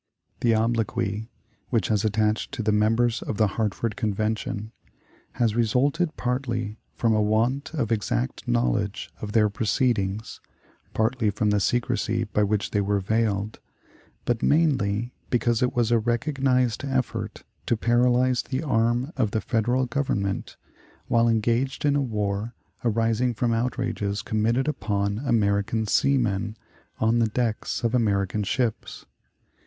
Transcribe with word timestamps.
The 0.39 0.55
obloquy 0.55 1.29
which 1.69 1.89
has 1.89 2.03
attached 2.03 2.51
to 2.53 2.63
the 2.63 2.71
members 2.71 3.21
of 3.21 3.37
the 3.37 3.45
Hartford 3.45 3.95
Convention 3.95 4.71
has 5.33 5.55
resulted 5.55 6.17
partly 6.17 6.79
from 6.95 7.13
a 7.13 7.21
want 7.21 7.71
of 7.75 7.91
exact 7.91 8.47
knowledge 8.47 9.11
of 9.21 9.33
their 9.33 9.47
proceedings, 9.47 10.41
partly 10.95 11.29
from 11.29 11.51
the 11.51 11.59
secrecy 11.59 12.23
by 12.23 12.41
which 12.41 12.71
they 12.71 12.81
were 12.81 12.99
veiled, 12.99 13.59
but 14.25 14.41
mainly 14.41 15.13
because 15.29 15.61
it 15.61 15.75
was 15.75 15.91
a 15.91 15.99
recognized 15.99 16.83
effort 16.83 17.43
to 17.67 17.77
paralyze 17.77 18.41
the 18.41 18.63
arm 18.63 19.11
of 19.15 19.29
the 19.29 19.39
Federal 19.39 19.85
Government 19.85 20.57
while 21.09 21.27
engaged 21.29 21.85
in 21.85 21.95
a 21.95 22.01
war 22.01 22.55
arising 22.83 23.35
from 23.35 23.53
outrages 23.53 24.23
committed 24.23 24.67
upon 24.67 25.19
American 25.19 25.85
seamen 25.85 26.57
on 26.99 27.19
the 27.19 27.27
decks 27.29 27.83
of 27.83 27.93
American 27.93 28.41
ships. 28.41 29.05